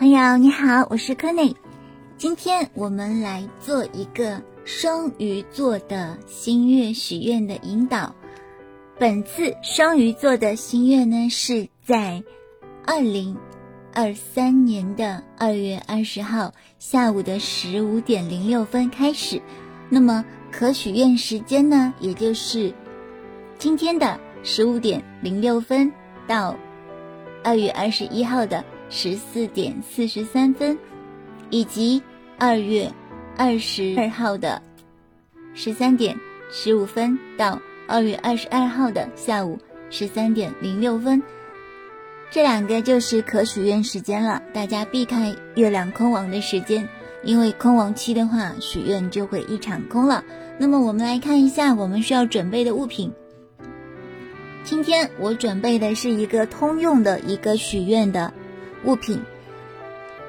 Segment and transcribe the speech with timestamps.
[0.00, 1.54] 朋友你好，我是柯内，
[2.16, 8.14] 今天我们来做一个双鱼座的新月许愿的引导。
[8.98, 12.24] 本次双鱼座的新月呢是在
[12.86, 13.36] 二零
[13.92, 19.42] 二三年的二月二十号下午的十五点零六分开始，
[19.90, 22.72] 那么可许愿时间呢，也就是
[23.58, 25.92] 今天的十五点零六分
[26.26, 26.56] 到
[27.44, 28.64] 二月二十一号的。
[28.90, 30.76] 十四点四十三分，
[31.48, 32.02] 以及
[32.38, 32.90] 二月
[33.36, 34.60] 二十二号的
[35.54, 36.18] 十三点
[36.50, 41.22] 十五分到二月二十二号的下午十三点零六分，
[42.32, 44.42] 这两个就是可许愿时间了。
[44.52, 46.88] 大家避开月亮空亡的时间，
[47.22, 50.24] 因为空亡期的话，许愿就会一场空了。
[50.58, 53.12] 那么我们来看一下我们需要准备的物品。
[54.64, 58.34] 今天我准备的是一个通用的一个许愿的。
[58.84, 59.22] 物品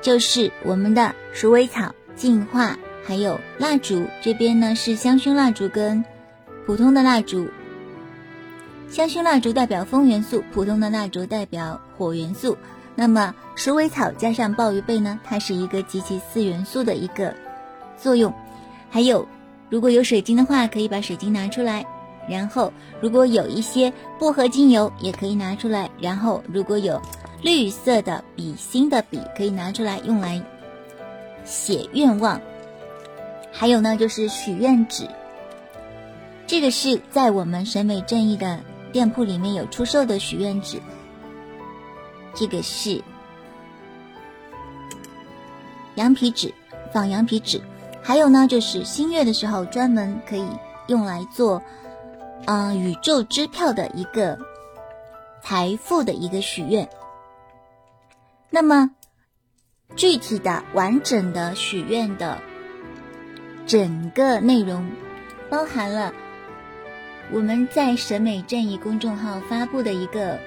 [0.02, 4.06] 就是我们的鼠尾草净化，还有蜡烛。
[4.22, 6.04] 这边呢是香薰蜡烛跟
[6.66, 7.48] 普通的蜡烛。
[8.90, 12.58] 香薰蜡烛代表风元素，普通的蜡烛代表火元素。
[12.96, 17.34] 那么鼠尾草加上鲍鱼贝呢，它是一个集齐四元素的一个
[17.98, 18.34] 作用。
[18.90, 19.26] 还有，
[19.70, 21.86] 如果有水晶的话，可以把水晶拿出来。
[22.28, 25.90] 然后，如果有一些薄荷精油，也可以拿出来。
[26.00, 27.02] 然后，如果有。
[27.42, 30.42] 绿色的笔芯的笔可以拿出来用来
[31.44, 32.40] 写愿望，
[33.52, 35.08] 还有呢就是许愿纸，
[36.46, 38.60] 这个是在我们审美正义的
[38.92, 40.80] 店铺里面有出售的许愿纸，
[42.36, 43.02] 这个是
[45.96, 46.54] 羊皮纸，
[46.94, 47.60] 仿羊皮纸，
[48.04, 50.46] 还有呢就是新月的时候专门可以
[50.88, 51.60] 用来做，
[52.46, 54.38] 嗯宇宙支票的一个
[55.42, 56.88] 财富的一个许愿。
[58.54, 58.92] 那么，
[59.96, 62.38] 具体的、完整的许愿的
[63.66, 64.92] 整个内容，
[65.50, 66.14] 包含了
[67.32, 70.38] 我们在审美正义公众号发布的一个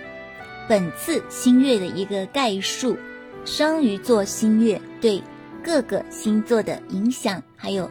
[0.69, 2.99] 本次新月的一个概述，
[3.47, 5.23] 双鱼座新月对
[5.63, 7.91] 各个星座的影响，还有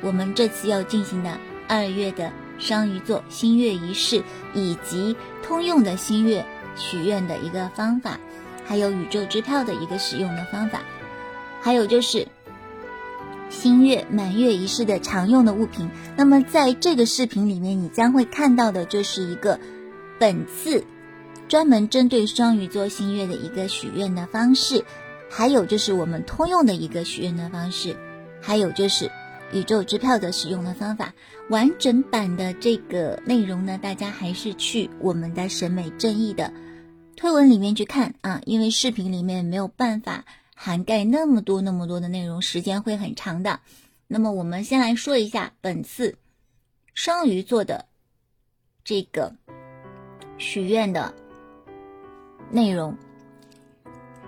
[0.00, 1.38] 我们这次要进行的
[1.68, 6.44] 二月的双鱼座新月仪式，以及通用的新月
[6.74, 8.18] 许愿的一个方法。
[8.64, 10.82] 还有宇宙支票的一个使用的方法，
[11.60, 12.26] 还有就是
[13.50, 15.90] 新月满月仪式的常用的物品。
[16.16, 19.60] 那么在这个视频里面，你将会看到的就是一个
[20.18, 20.84] 本次
[21.48, 24.84] 专门针对双鱼座新月的一个许愿的方式，
[25.28, 27.96] 还有就是我们通用的一个许愿的方式，
[28.40, 29.10] 还有就是
[29.52, 31.12] 宇宙支票的使用的方法。
[31.50, 36.52] 完整版的这个内容呢，大家还是去我们的审美正义的。
[37.22, 40.24] 推文里面去看啊，因为视频里面没有办法
[40.56, 43.60] 涵盖那么多那么多的内容，时间会很长的。
[44.08, 46.16] 那么我们先来说一下本次
[46.94, 47.84] 双鱼座的
[48.82, 49.36] 这个
[50.36, 51.14] 许愿的
[52.50, 52.98] 内容。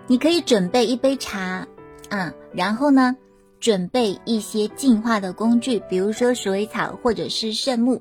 [0.07, 1.67] 你可以准备一杯茶
[2.11, 3.17] 啊，然后呢，
[3.59, 8.01] 准备一些净化的工具，比如说鼠尾草或者是圣木，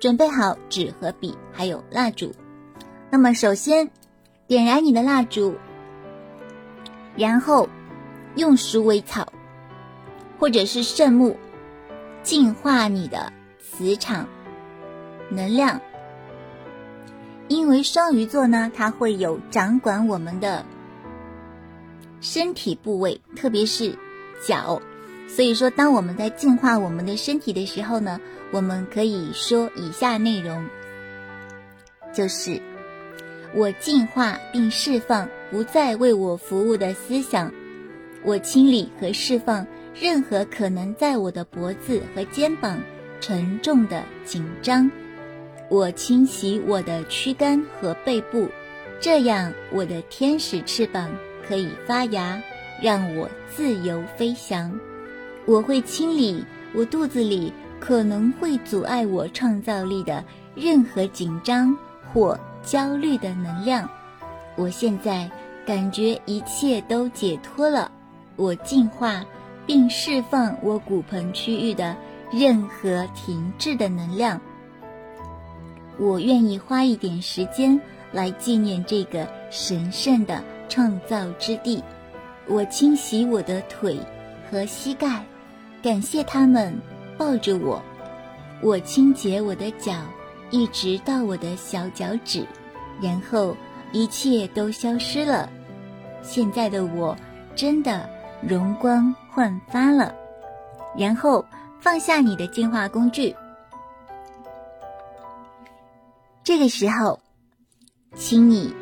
[0.00, 2.34] 准备好纸和笔，还有蜡烛。
[3.10, 3.90] 那么首先。
[4.50, 5.54] 点燃你的蜡烛，
[7.14, 7.68] 然后
[8.34, 9.32] 用鼠尾草
[10.40, 11.36] 或者是圣木
[12.24, 14.26] 净化你的磁场
[15.28, 15.80] 能量。
[17.46, 20.66] 因为双鱼座呢，它会有掌管我们的
[22.20, 23.96] 身体部位，特别是
[24.44, 24.82] 脚，
[25.28, 30.66] 所以说当我们在净化我们的身体的时候呢，我们可以说以下内容，
[32.12, 32.60] 就是。
[33.52, 37.52] 我净化并释放不再为我服务的思想，
[38.22, 42.80] 我清理和释放任何可能在我的脖子和肩膀
[43.20, 44.88] 沉重的紧张，
[45.68, 48.48] 我清洗我的躯干和背部，
[49.00, 51.10] 这样我的天使翅膀
[51.46, 52.40] 可以发芽，
[52.80, 54.72] 让我自由飞翔。
[55.44, 60.24] 我会清理我肚子里可能会阻碍我创造力的
[60.54, 61.76] 任何紧张
[62.12, 62.38] 或。
[62.62, 63.88] 焦虑的能量，
[64.56, 65.30] 我现在
[65.66, 67.90] 感觉一切都解脱了。
[68.36, 69.24] 我净化
[69.66, 71.96] 并释放我骨盆区域的
[72.32, 74.40] 任何停滞的能量。
[75.98, 77.78] 我愿意花一点时间
[78.12, 81.82] 来纪念这个神圣的创造之地。
[82.46, 83.98] 我清洗我的腿
[84.50, 85.24] 和膝盖，
[85.82, 86.76] 感谢他们
[87.18, 87.82] 抱着我。
[88.62, 89.92] 我清洁我的脚。
[90.50, 92.44] 一直到我的小脚趾，
[93.00, 93.56] 然后
[93.92, 95.48] 一切都消失了。
[96.22, 97.16] 现在的我
[97.54, 98.08] 真的
[98.46, 100.14] 容光焕发了。
[100.96, 101.44] 然后
[101.78, 103.34] 放下你的净化工具，
[106.42, 107.20] 这个时候，
[108.16, 108.74] 请你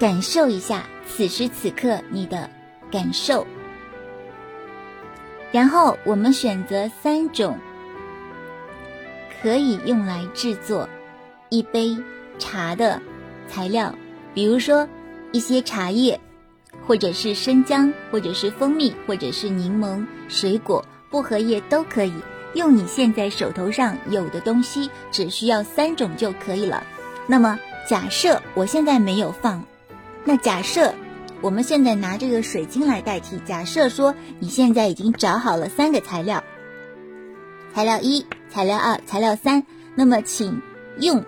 [0.00, 2.50] 感受一下此时此刻你的
[2.90, 3.46] 感受。
[5.52, 7.56] 然后我们选择三种
[9.42, 10.88] 可以用来制作
[11.48, 11.96] 一杯
[12.38, 13.02] 茶的
[13.48, 13.94] 材料，
[14.32, 14.88] 比如说
[15.32, 16.20] 一些茶叶，
[16.86, 20.84] 或者是生姜，或者是蜂蜜，或者是柠檬水果。
[21.10, 22.12] 薄荷叶都可以
[22.54, 26.82] 用，你现在手头上有的东西，只需要三种就可以了。
[27.26, 29.62] 那么假设我现在没有放，
[30.24, 30.94] 那假设
[31.42, 33.38] 我们现在拿这个水晶来代替。
[33.44, 36.42] 假设说你现在已经找好了三个材料，
[37.74, 40.60] 材料一、材料二、材料三，那么请
[41.00, 41.24] 用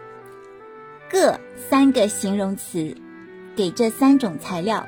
[1.11, 1.41] 各
[1.71, 2.95] 三个形容词
[3.57, 4.87] 给这三种材料，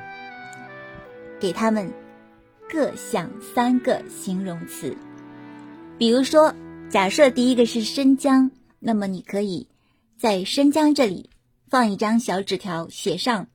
[1.39, 1.91] 给他们。
[2.69, 4.97] 各想三个形容词，
[5.97, 6.53] 比如说，
[6.89, 9.69] 假设第一个是生姜，那么你可以
[10.19, 11.29] 在生姜这里
[11.69, 13.47] 放一张小纸条，写上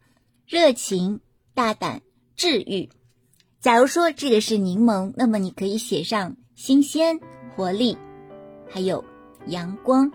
[0.46, 1.20] 热情、
[1.52, 2.00] 大胆、
[2.37, 2.88] 治愈。
[3.61, 7.20] 假如说这个是柠檬，那么你可以写上新鲜、
[7.55, 7.99] 活力，
[8.73, 9.05] 还有
[9.47, 10.11] 阳光。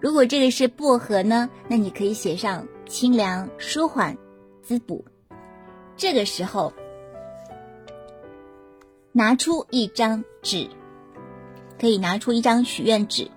[0.00, 4.18] 如果这个是薄荷呢，那你可以写上清凉、舒缓、
[4.62, 5.04] 滋补。
[5.96, 6.72] 这个时候。
[9.16, 10.68] 拿出一张纸，
[11.80, 13.30] 可以拿出一张许愿纸，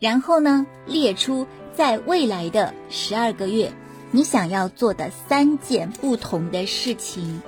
[0.00, 3.72] 然后呢，列出在未来的十二个月
[4.10, 7.40] 你想要做的三件不同的事情。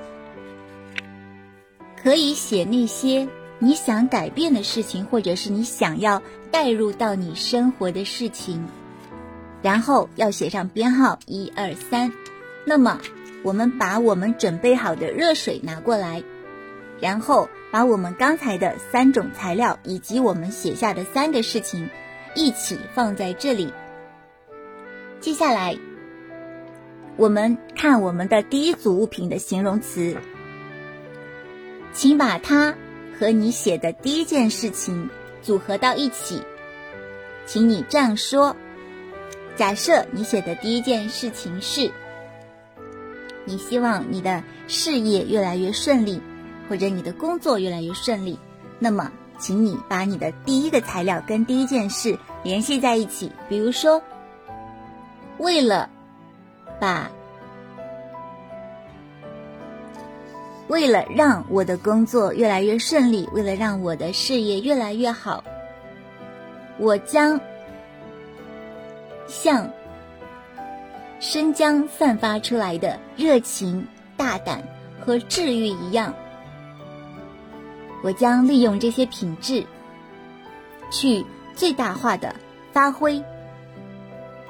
[2.01, 3.29] 可以写那些
[3.65, 6.21] 你想改变的事情，或者是你想要
[6.51, 8.69] 带入到你生活的事情，
[9.63, 12.13] 然后要写上编号一二三。
[12.67, 13.01] 那么，
[13.43, 16.23] 我们把我们准备好的热水拿过来。
[17.01, 21.89] 然后把我们刚才的三种材料以及我们写下的三个事情
[22.35, 23.73] 一起放在这里。
[25.21, 25.77] 接下来，
[27.17, 30.17] 我们看我们的第一组物品的形容词，
[31.93, 32.75] 请把它
[33.19, 35.09] 和你写的第一件事情
[35.43, 36.43] 组合到一起。
[37.47, 38.55] 请你这样说：
[39.57, 41.91] 假设你写的第一件事情是，
[43.45, 46.21] 你希望你的事业越来越顺利。
[46.67, 48.39] 或者你的工作越来越顺利，
[48.79, 53.31] 那么，请你把你的第一个材料跟第一件事联系在一起。
[53.51, 54.03] 比如说，
[55.37, 55.91] 为了
[56.81, 57.11] 把，
[60.75, 65.45] 为了让我的工作越来越顺利，为了让我的事业越来越好，
[66.79, 67.41] 我将
[69.29, 69.71] 像
[71.21, 73.87] 生姜散发出来的热情、
[74.17, 74.61] 大胆
[75.01, 76.13] 和治愈一样。
[78.03, 79.65] 我将利用这些品质，
[80.91, 81.25] 去
[81.55, 82.35] 最大化的
[82.73, 83.23] 发挥，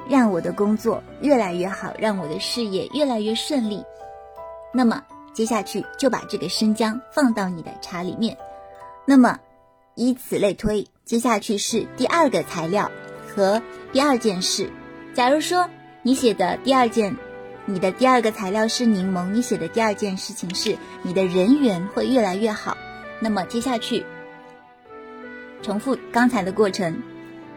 [0.08, 3.84] 让我的工作越来越好，让我的事业越来越顺利。
[4.72, 8.34] 那么接下去就把这个生姜放到你的茶里面。
[9.04, 9.38] 那么
[9.96, 12.90] 以此类推，接下去是第二个材料
[13.28, 13.60] 和
[13.92, 14.70] 第二件事。
[15.12, 15.68] 假如说
[16.02, 17.14] 你写的第二件，
[17.66, 22.76] 你的第二个材料是柠檬，你写的第二件事情是你的人缘会越来越好。
[23.20, 24.04] 那么接下去，
[25.62, 27.02] 重复刚才的过程，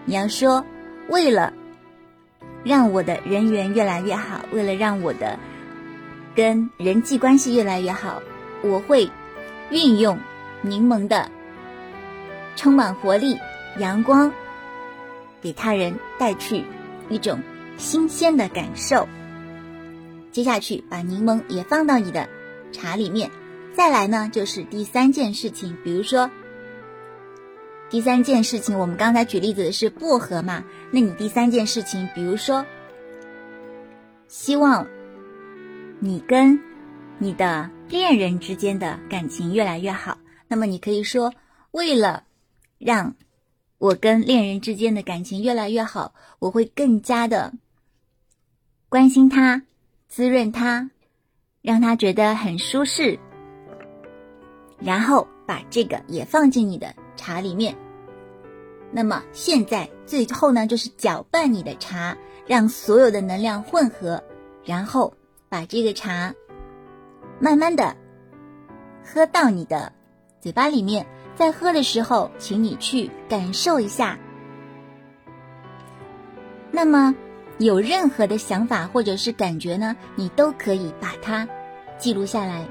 [0.05, 0.63] 你要说，
[1.09, 1.51] 为了
[2.63, 5.37] 让我的人缘越来越好，为了让我的
[6.37, 8.21] 跟人际关系越来越好，
[8.61, 9.09] 我会
[9.71, 10.19] 运用
[10.61, 11.31] 柠檬的
[12.55, 13.35] 充满活力、
[13.79, 14.31] 阳光，
[15.41, 16.63] 给他人带去
[17.09, 17.41] 一种
[17.79, 19.09] 新鲜的感受。
[20.31, 22.29] 接下去把柠檬也放到你的
[22.71, 23.31] 茶里面。
[23.73, 26.29] 再来呢，就是第三件事情，比如说，
[27.89, 32.63] 第三件事情，我们刚才举例子的是薄荷嘛，那你第三件事情，比如说，
[34.27, 34.85] 希望
[35.99, 36.59] 你跟
[37.17, 41.33] 你的恋人之间的感情越来越好，那么你可以说，
[41.71, 42.23] 为了
[42.77, 43.15] 让
[43.79, 47.51] 我跟恋人之间的感情越来越好，我会更加的
[48.89, 49.63] 关心他，
[50.07, 50.91] 滋润他，
[51.63, 53.17] 让他觉得很舒适。
[54.79, 57.75] 然后把这个也放进你的茶里面。
[58.91, 64.23] 那么现在最后呢，就是搅拌你的茶，让所有的能量混合，
[64.63, 65.11] 然后
[65.57, 66.35] 把这个茶
[67.39, 67.97] 慢慢的
[69.03, 69.91] 喝到你的
[70.39, 71.07] 嘴巴里面。
[71.35, 74.19] 在喝的时候，请你去感受一下。
[76.69, 77.15] 那么
[77.57, 81.47] 有任何的想法或者是感觉呢，你都可以把它
[81.97, 82.63] 记录下来。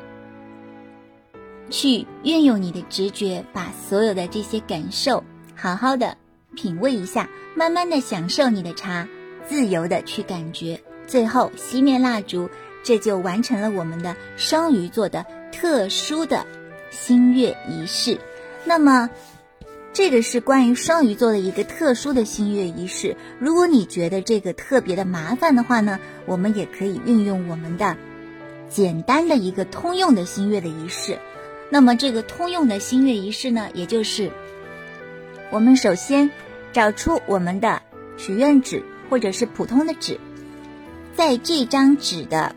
[1.69, 5.25] 去运用你的直觉，把所有的这些感受
[5.57, 6.17] 好好的
[6.55, 9.09] 品味一下，慢慢的享受你的茶，
[9.45, 12.49] 自由的去感觉，最后熄灭蜡烛，
[12.87, 16.47] 这就完成了我们的双鱼座的特殊的
[16.91, 18.19] 新月仪式。
[18.65, 19.11] 那么。
[19.93, 23.17] 这个是关于双鱼座的一个特殊的新月仪式。
[23.39, 27.97] 如果你觉得这个特别的麻烦的话呢，我们也可以运用我们的
[28.69, 31.19] 简单的一个通用的新月的仪式。
[31.71, 34.31] 那么这个通用的新月仪式呢，也就是
[35.51, 36.31] 我们首先
[36.75, 37.81] 找出我们的
[38.19, 40.21] 许愿纸或者是普通的纸，
[41.15, 42.55] 在这张纸的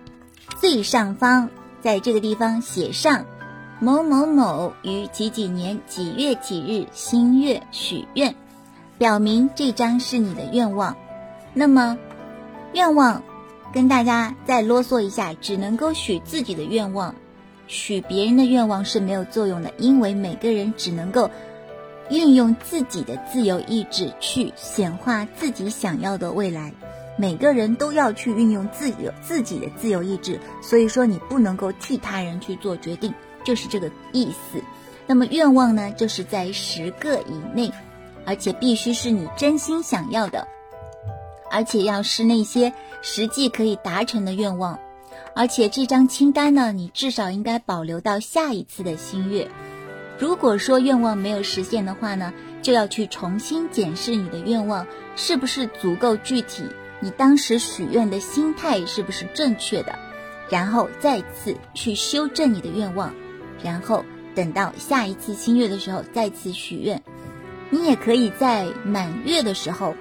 [0.60, 1.50] 最上方，
[1.82, 3.26] 在这个地方写上。
[3.80, 8.36] 某某某于几几年几月几日新月许愿，
[8.98, 10.98] 表明这张是你的愿望。
[11.54, 11.98] 那么，
[12.74, 13.24] 愿望
[13.74, 17.16] 跟大家再啰嗦一下，只能够许自己的愿望，
[17.68, 21.32] 许别人的愿望是没有作用的，因为每个人只能够
[22.10, 26.74] 运用自己的自由意志去显化自己想要的未来。
[27.20, 33.14] 每个人都要去运用自己自己的自由意志，所以说你不能够替他人去做决定。
[33.44, 34.62] 就是这个意思。
[35.08, 37.72] 那么愿望呢，就是在十个以内，
[38.26, 40.48] 而且必须是你真心想要的，
[41.50, 42.72] 而且要是那些
[43.02, 44.80] 实际可以达成的愿望。
[45.34, 49.50] 而且这张清单呢，你至少应该保留到下一次的新月。
[50.18, 54.86] 如果说愿望没有实现的话呢，就要去重新检视你的愿望
[55.16, 56.64] 是不是足够具体，
[57.02, 59.98] 你当时许愿的心态是不是正确的，
[60.50, 63.14] 然后再次去修正你的愿望。
[63.64, 67.02] 然后等到下一次新月的时候再次许愿，
[67.70, 69.96] 你也可以在满月的时候，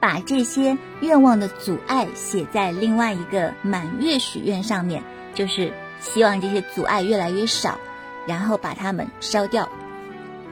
[0.00, 5.02] 把这些愿望的阻碍写在另外一个满月许愿上面，
[5.34, 7.78] 就是希望这些阻碍越来越少，
[8.26, 9.68] 然后把它们烧掉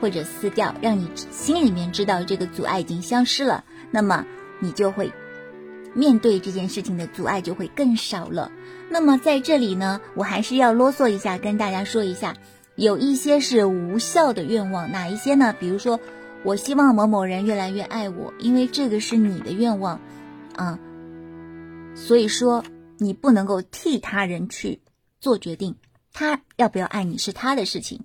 [0.01, 4.25] 或者撕掉，让你心里面知道这个阻碍已经消失了，那么
[4.63, 5.13] 你就会。
[5.95, 8.51] 面对这件事情的阻碍就会更少了。
[8.89, 12.35] 那么在这里呢，我还是要啰嗦一下，跟大家说一下，
[12.77, 15.55] 有一些是无效的愿望，哪一些呢？
[15.61, 16.01] 比如说，
[16.45, 20.01] 我希望某某人越来越爱我，因为这个是你的愿望，
[20.57, 20.79] 啊，
[21.95, 22.65] 所以说
[22.97, 24.81] 你不能够替他人去
[25.21, 25.77] 做决定，
[26.15, 28.01] 他要不要爱你是他的事情，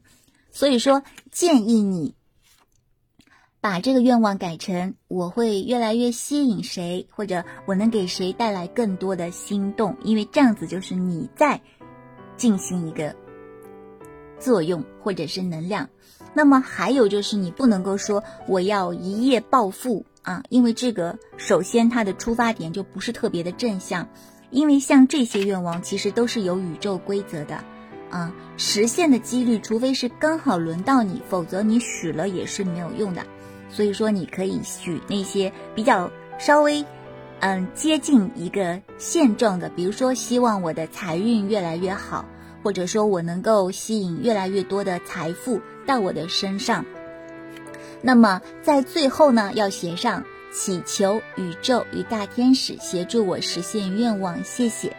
[0.52, 2.16] 所以说建议你。
[3.68, 11.60] 把这个愿望改成我会越来越吸引谁，或者我能给谁带来更多的心动，因为这样子就是你在
[12.38, 13.14] 进行一个
[14.40, 15.90] 作用或者是能量。
[16.34, 24.08] 那么还有就是你不能够说我要一夜暴富啊，因为这个首先它的出发点就不是特别的正向，
[24.50, 27.62] 因为像这些愿望其实都是有宇宙规则的
[28.12, 33.22] 啊，实现的几率除非是刚好轮到你，否则你许了也是没有用的。
[33.70, 36.10] 所以说，你可以许那些比较
[36.40, 36.86] 稍微，
[37.40, 42.26] 嗯，接近一个现状的，比如说希望我的财运越来越好，
[42.64, 46.86] 或者说我能够吸引越来越多的财富到我的身上。
[48.02, 54.96] 那么在最后呢，要写上祈求宇宙与大天使协助我实现愿望，谢谢。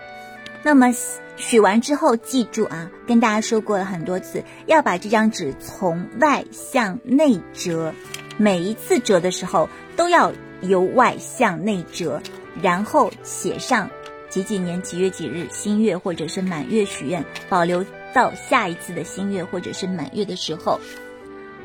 [0.62, 0.92] 那么
[1.36, 7.94] 许完之后，记住啊，跟大家说过了很多次，要把这张纸从外向内折。
[8.38, 12.22] 每一次折的时候都要由外向内折，
[12.62, 13.90] 然后写上
[14.30, 20.80] 几几年几月几日新月或者是满月许愿，保留到下一次的新月或者是满月的时候，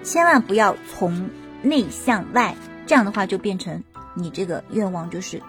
[0.04, 1.30] 千万不要从
[1.62, 2.56] 内向外，
[2.88, 3.84] 这样的话就变成
[4.16, 5.42] 你这个愿望就是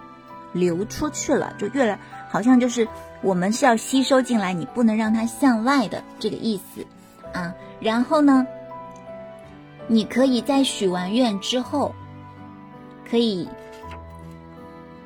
[0.52, 1.98] 流出去了，就越来
[2.30, 2.86] 好像就是
[3.22, 6.84] 我们是要吸收进来，你不能让它向外的这个意思
[7.32, 8.46] 啊，然后呢？
[9.86, 11.94] 你可以在许完愿之后，
[13.08, 13.48] 可以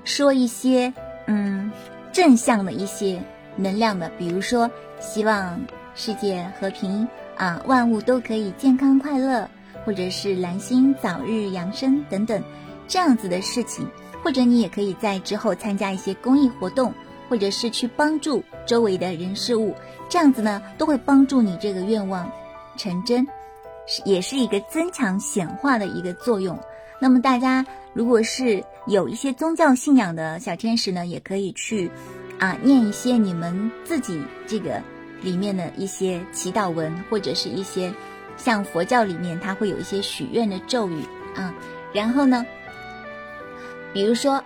[0.05, 0.93] 说一些
[1.27, 1.71] 嗯
[2.13, 3.21] 正向的一些
[3.57, 4.71] 能量的，比如说
[5.01, 5.61] 希望
[5.95, 7.07] 世界和平
[7.37, 9.49] 啊，万物都可以健康快乐，
[9.85, 12.43] 或者是蓝星早日扬升等等
[12.87, 13.87] 这样子的事情，
[14.23, 16.95] 或者你也可以在之后参加一些公益活动，
[17.29, 19.75] 或者是去帮助周围的人事物，
[20.09, 22.31] 这样子呢都会帮助你这个愿望
[22.77, 23.27] 成真。
[24.05, 26.59] 也是一个增强显化的一个作用。
[27.01, 31.91] 那么大家如果是有一些宗教信仰的小天使呢，也可以去
[32.39, 34.83] 啊念一些你们自己这个
[35.23, 37.93] 里面的一些祈祷文，或者是一些
[38.37, 41.03] 像佛教里面它会有一些许愿的咒语
[41.37, 41.55] 啊。
[41.93, 42.45] 然后呢，
[43.93, 44.43] 比如说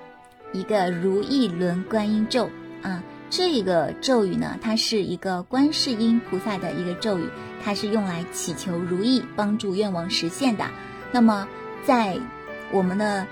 [0.52, 2.48] 一个如意轮观音咒
[2.82, 7.24] 啊，这个咒语呢，它是一个观世音菩萨的一个咒语。
[7.64, 10.66] 它是用来祈求如意、帮助愿望实现的。
[11.12, 11.46] 那么
[11.84, 12.18] 在
[12.70, 13.26] 我们的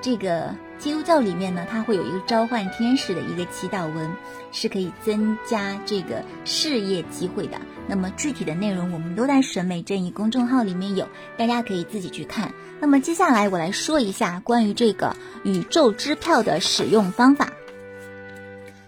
[0.00, 4.10] 这个基督教里面呢，它会有一个召唤天使的一个祈祷文，
[4.52, 7.58] 是可以增加这个事业机会的。
[7.88, 12.52] 那么具体的内容，我们都在审美正义公众号里面有，大家可以自己去看。
[12.80, 17.50] 那么接下来我来说一下关于这个宇宙支票的使用方法。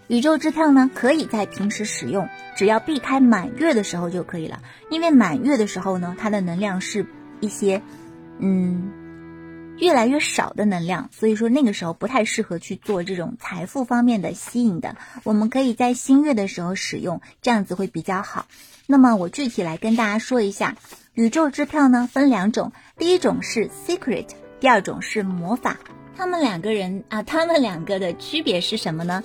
[0.09, 4.61] 宇宙支票呢，可以在平时使用，只要避开满月的时候就可以了。
[4.91, 7.07] 因为满月的时候呢，它的能量是
[7.41, 7.83] 一些，
[8.39, 8.91] 嗯。
[9.81, 14.97] 越来越少的能量，所以说那个时候不太适合去做这种财富方面的吸引的。
[15.23, 18.47] 我们可以在新月的时候使用，这样子会比较好。
[18.89, 20.75] 那么我具体来跟大家说一下，
[21.15, 24.27] 宇宙支票呢分两种，第一种是 secret，
[24.59, 25.77] 第二种是魔法。
[26.17, 29.23] 他们两个人啊，他们两个的区别是什么呢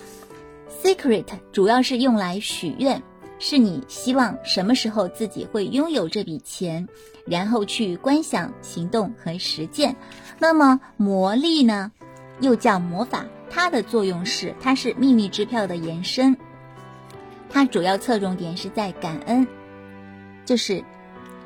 [0.82, 3.02] ？secret 主要是用来许愿。
[3.40, 6.88] 是你希望什么时候自己会拥有这笔钱，
[7.26, 9.94] 然后去观想、行动和实践。
[10.40, 11.92] 那么魔力呢，
[12.40, 16.38] 又叫魔法，它的作用是它是秘密支票的延伸，
[17.50, 19.46] 它主要侧重点是在感恩，
[20.46, 20.82] 就是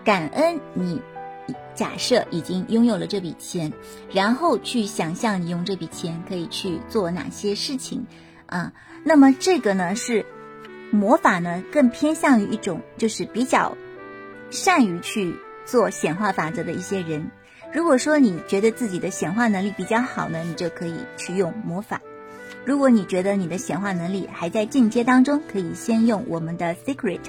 [0.03, 1.01] 感恩你
[1.73, 3.73] 假设已经拥有了这笔钱，
[4.11, 8.05] 然后去想象你用这笔钱可以去做哪些事情
[8.45, 8.71] 啊。
[9.07, 10.25] 那么这个呢是。
[10.89, 13.75] 魔法呢，更偏向于一种就是比较
[14.49, 15.35] 善于去
[15.65, 17.29] 做显化法则的一些人。
[17.73, 21.97] 如果说你觉得自己的显化能力比较好呢，你就可以去用魔法；
[22.63, 27.19] 如果你觉得你的显化能力还在进阶当中，可以先用我们的 Secret。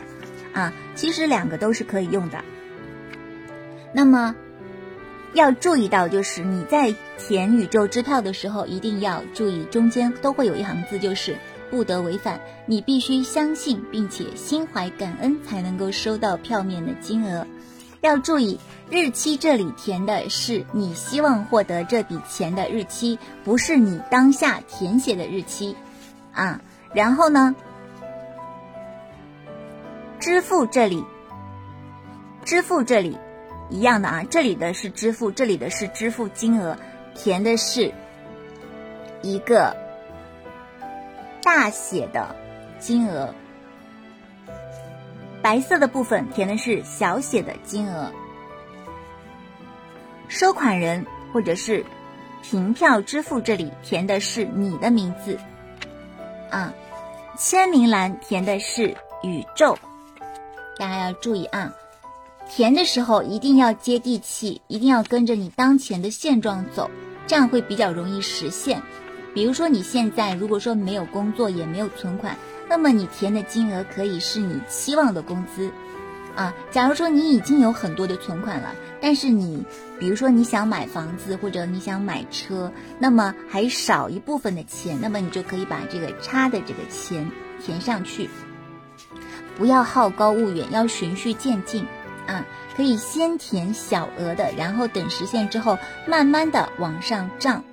[0.53, 2.45] 啊，其实两个都是可以用的。
[3.93, 4.37] 那么
[5.33, 11.37] 要注意到，就是你在填宇宙支票的时候，一定要注意中间都会有一行字，就是。
[11.71, 17.47] 不得违反，你必须相信并且心怀感恩，才能够收到票面的金额。
[18.01, 18.59] 要注意
[18.91, 25.77] 日期，这里填的是你希望获得这笔钱的日期，不是你当下填写的日期
[26.33, 26.61] 啊。
[26.95, 27.55] 然后呢，
[30.21, 31.05] 支付这里，
[32.45, 33.19] 支付这里
[33.69, 36.79] 一样的啊，这里的是支付，这里的是支付金额，
[37.15, 37.93] 填的是
[39.23, 39.88] 一个。
[41.49, 42.37] 大写的
[42.79, 43.35] 金额，
[45.41, 48.13] 白色的部分填的是小写的金额。
[50.29, 51.83] 收款人或者是
[52.43, 55.39] 凭票支付这里填的是你的名字，
[56.51, 56.71] 啊，
[57.39, 59.75] 签名栏填的是宇宙。
[60.77, 61.73] 大家要注意啊，
[62.47, 66.91] 填的时候一定要接地气，一定要跟着你当前的现状走，
[67.27, 68.83] 这样会比较容易实现。
[69.35, 72.37] 比如说你现在如果说没有工作也没有存款，
[72.69, 75.71] 那么你填的金额可以是你期望的工资，
[76.35, 79.65] 啊，假如说你已经有很多的存款了，但是你
[79.99, 87.31] 比如说你想买房子或者你想买车，那么还少一部分的钱，那么你就可以把这个差的这个钱
[87.65, 88.29] 填上去，
[89.57, 91.87] 不要好高骛远，要循序渐进，
[92.27, 92.45] 啊，
[92.77, 97.65] 可以先填小额的，然后等实现之后，慢慢的往上涨。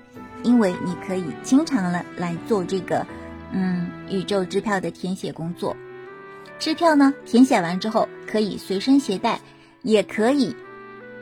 [0.45, 3.03] 因为你可以经常了来做这个，
[3.51, 5.75] 嗯，宇宙支票的填写工作。
[6.59, 9.41] 支票呢，填写完之后可以随身携带，
[9.81, 10.55] 也可以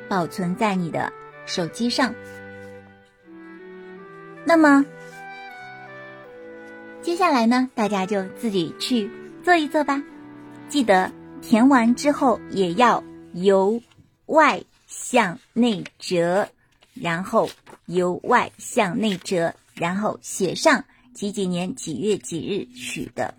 [0.09, 1.11] 保存在你的
[1.45, 2.13] 手机上。
[4.43, 4.85] 那么，
[7.01, 9.09] 接下来呢，大家就自己去
[9.41, 10.03] 做一做吧。
[10.67, 11.09] 记得
[11.41, 13.81] 填完之后也要由
[14.25, 16.49] 外向内折。
[16.93, 17.49] 然后
[17.85, 23.33] 由外向内折，然后写上几几年几月几日许的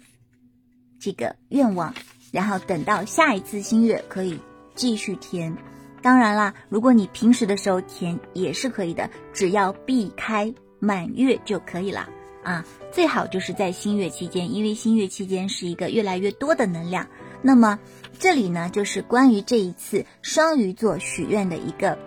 [1.00, 1.94] 这个愿望，
[2.32, 4.38] 然后等到下一次新月可以
[4.74, 5.56] 继续填。
[6.02, 12.08] 当然啦，如果你平时的时候填也是可以的，只要避开满月就可以了
[12.42, 12.64] 啊。
[12.92, 17.08] 最好就是在新月期间，因为新月期间是一个越来越多的能量。
[17.40, 17.78] 那么
[18.18, 21.98] 这里呢，就是关于这一次双鱼座许愿的一个。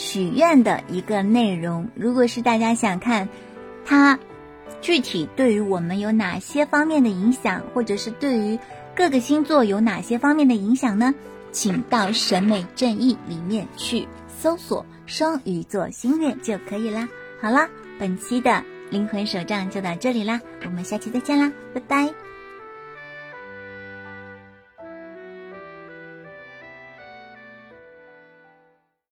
[0.00, 3.28] 许愿的一个内容，如果是大家想看，
[3.84, 4.18] 它
[4.80, 8.58] 具体对于我们有哪些方面的影响，或者是对于
[8.96, 11.14] 各个星座有哪些方面的影响呢？
[11.52, 14.08] 请到审美正义里面去
[14.40, 17.06] 搜索双鱼座星月就可以啦。
[17.42, 22.29] 好啦，本期的灵魂手账就到这里啦，我们下期再见啦，拜拜。